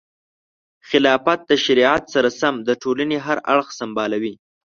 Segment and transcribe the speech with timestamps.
[0.89, 4.33] خلافت د شریعت سره سم د ټولنې هر اړخ سمبالوي.